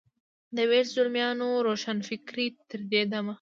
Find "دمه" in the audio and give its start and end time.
3.11-3.29